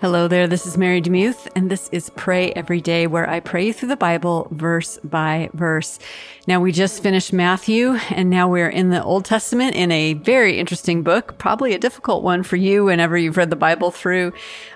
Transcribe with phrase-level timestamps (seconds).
[0.00, 3.72] Hello there, this is Mary DeMuth, and this is Pray Every Day, where I pray
[3.72, 5.98] through the Bible verse by verse.
[6.46, 10.58] Now, we just finished Matthew, and now we're in the Old Testament in a very
[10.58, 14.32] interesting book, probably a difficult one for you whenever you've read the Bible through.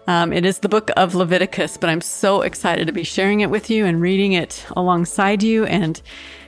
[0.07, 3.51] Um, it is the book of Leviticus, but I'm so excited to be sharing it
[3.51, 6.01] with you and reading it alongside you and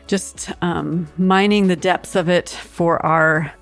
[0.07, 3.53] just um, mining the depths of it for our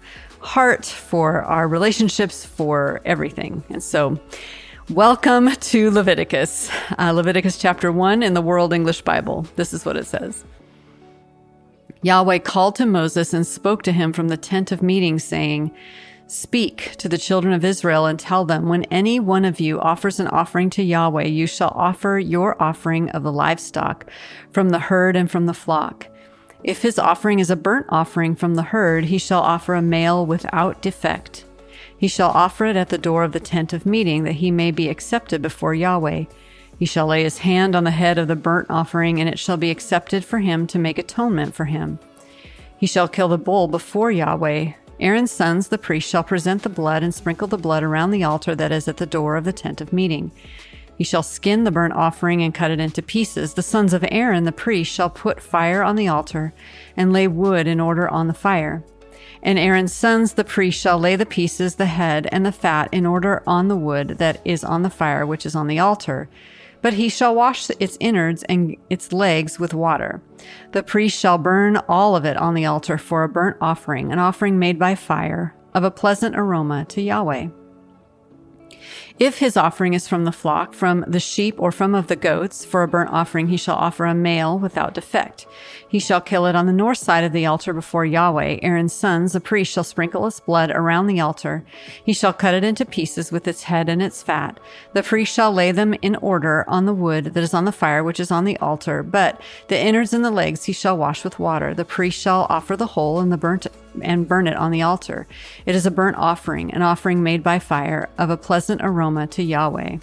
[0.41, 3.64] heart, for our relationships, for everything.
[3.71, 4.21] And so,
[4.91, 9.46] Welcome to Leviticus, uh, Leviticus chapter 1 in the World English Bible.
[9.54, 10.44] This is what it says
[12.03, 15.71] Yahweh called to Moses and spoke to him from the tent of meeting, saying,
[16.26, 20.18] Speak to the children of Israel and tell them, when any one of you offers
[20.18, 24.11] an offering to Yahweh, you shall offer your offering of the livestock
[24.50, 26.09] from the herd and from the flock.
[26.64, 30.26] If his offering is a burnt offering from the herd, he shall offer a male
[30.26, 31.45] without defect.
[32.00, 34.70] He shall offer it at the door of the tent of meeting, that he may
[34.70, 36.25] be accepted before Yahweh.
[36.78, 39.59] He shall lay his hand on the head of the burnt offering, and it shall
[39.59, 41.98] be accepted for him to make atonement for him.
[42.78, 44.73] He shall kill the bull before Yahweh.
[44.98, 48.55] Aaron's sons, the priests, shall present the blood and sprinkle the blood around the altar
[48.55, 50.33] that is at the door of the tent of meeting.
[50.97, 53.53] He shall skin the burnt offering and cut it into pieces.
[53.53, 56.55] The sons of Aaron, the priest, shall put fire on the altar
[56.97, 58.84] and lay wood in order on the fire.
[59.43, 63.07] And Aaron's sons, the priests, shall lay the pieces, the head, and the fat in
[63.07, 66.29] order on the wood that is on the fire which is on the altar.
[66.83, 70.23] But he shall wash its innards and its legs with water.
[70.73, 74.19] The priest shall burn all of it on the altar for a burnt offering, an
[74.19, 77.49] offering made by fire, of a pleasant aroma to Yahweh.
[79.21, 82.65] If his offering is from the flock, from the sheep, or from of the goats,
[82.65, 85.47] for a burnt offering he shall offer a male without defect.
[85.87, 88.61] He shall kill it on the north side of the altar before Yahweh.
[88.62, 91.67] Aaron's sons, the priest, shall sprinkle its blood around the altar.
[92.03, 94.59] He shall cut it into pieces with its head and its fat.
[94.95, 98.03] The priest shall lay them in order on the wood that is on the fire
[98.03, 101.39] which is on the altar, but the innards and the legs he shall wash with
[101.39, 101.75] water.
[101.75, 103.67] The priest shall offer the whole and the burnt
[104.00, 105.27] and burn it on the altar.
[105.67, 109.43] It is a burnt offering, an offering made by fire of a pleasant aroma to
[109.43, 109.98] Yahweh.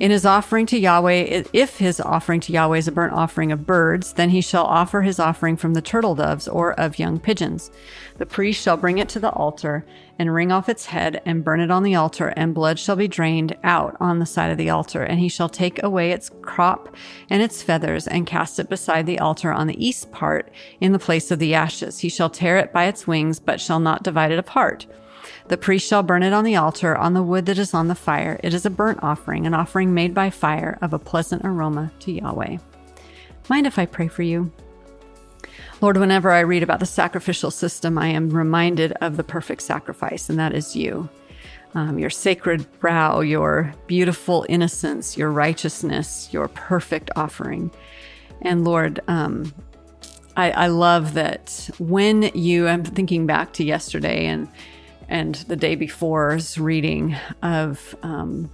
[0.00, 3.64] In his offering to Yahweh, if his offering to Yahweh is a burnt offering of
[3.64, 7.70] birds, then he shall offer his offering from the turtle doves or of young pigeons.
[8.18, 9.86] The priest shall bring it to the altar
[10.18, 13.06] and wring off its head and burn it on the altar, and blood shall be
[13.06, 15.04] drained out on the side of the altar.
[15.04, 16.94] And he shall take away its crop
[17.30, 20.98] and its feathers and cast it beside the altar on the east part in the
[20.98, 22.00] place of the ashes.
[22.00, 24.86] He shall tear it by its wings, but shall not divide it apart.
[25.48, 27.94] The priest shall burn it on the altar on the wood that is on the
[27.94, 28.38] fire.
[28.42, 32.12] It is a burnt offering, an offering made by fire of a pleasant aroma to
[32.12, 32.58] Yahweh.
[33.48, 34.50] Mind if I pray for you?
[35.80, 40.30] Lord, whenever I read about the sacrificial system, I am reminded of the perfect sacrifice,
[40.30, 41.08] and that is you.
[41.74, 47.70] Um, your sacred brow, your beautiful innocence, your righteousness, your perfect offering.
[48.42, 49.52] And Lord, um,
[50.36, 54.48] I, I love that when you, I'm thinking back to yesterday and
[55.08, 58.50] and the day before's reading of um,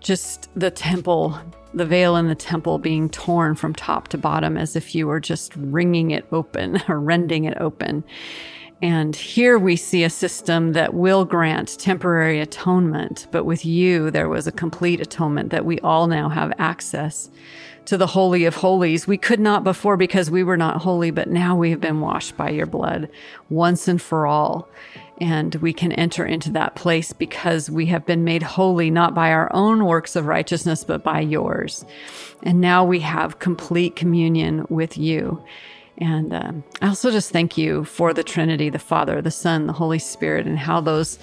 [0.00, 1.38] just the temple,
[1.74, 5.20] the veil in the temple being torn from top to bottom as if you were
[5.20, 8.04] just wringing it open or rending it open.
[8.82, 14.28] And here we see a system that will grant temporary atonement, but with you, there
[14.28, 17.30] was a complete atonement that we all now have access
[17.84, 19.06] to the Holy of Holies.
[19.06, 22.36] We could not before because we were not holy, but now we have been washed
[22.36, 23.08] by your blood
[23.50, 24.68] once and for all.
[25.20, 29.30] And we can enter into that place because we have been made holy, not by
[29.30, 31.84] our own works of righteousness, but by yours.
[32.42, 35.40] And now we have complete communion with you.
[35.98, 39.72] And uh, I also just thank you for the Trinity, the Father, the Son, the
[39.72, 41.18] Holy Spirit, and how those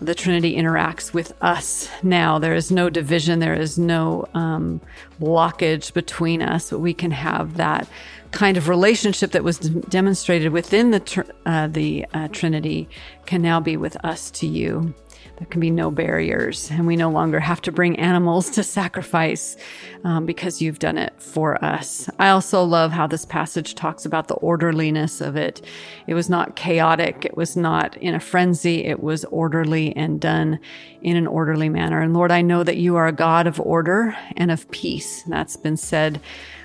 [0.00, 2.38] the Trinity interacts with us now.
[2.38, 4.80] There is no division, there is no um,
[5.20, 7.86] blockage between us, but we can have that
[8.32, 12.88] kind of relationship that was d- demonstrated within the tr- uh, the uh, Trinity
[13.26, 14.94] can now be with us to you.
[15.36, 19.56] There can be no barriers, and we no longer have to bring animals to sacrifice
[20.04, 22.08] um, because you've done it for us.
[22.18, 25.64] I also love how this passage talks about the orderliness of it.
[26.06, 30.58] It was not chaotic, it was not in a frenzy, it was orderly and done
[31.00, 32.00] in an orderly manner.
[32.00, 35.22] And Lord, I know that you are a God of order and of peace.
[35.24, 36.20] That's been said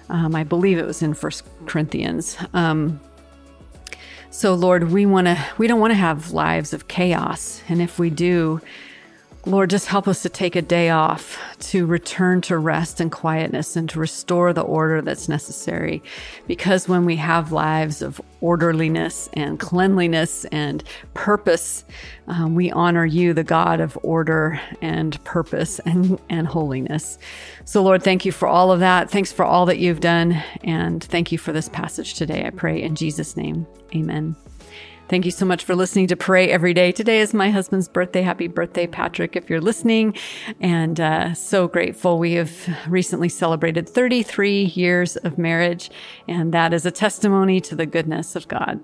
[0.09, 2.37] um, I believe it was in First Corinthians.
[2.53, 2.99] Um,
[4.29, 5.37] so, Lord, we want to.
[5.57, 8.61] We don't want to have lives of chaos, and if we do,
[9.45, 13.77] Lord, just help us to take a day off to return to rest and quietness
[13.77, 16.03] and to restore the order that's necessary.
[16.47, 21.85] Because when we have lives of orderliness and cleanliness and purpose,
[22.27, 27.17] um, we honor you, the God of order and purpose and, and holiness.
[27.63, 29.09] So, Lord, thank you for all of that.
[29.09, 30.33] Thanks for all that you've done.
[30.63, 32.45] And thank you for this passage today.
[32.45, 33.65] I pray in Jesus' name.
[33.95, 34.35] Amen.
[35.09, 36.91] Thank you so much for listening to Pray Every Day.
[36.91, 38.21] Today is my husband's birthday.
[38.21, 40.13] Happy birthday, Patrick, if you're listening.
[40.59, 42.19] And uh, so grateful.
[42.19, 42.51] We have
[42.89, 45.89] recently celebrated 33 years of marriage,
[46.27, 48.81] and that is a testimony to the goodness of God.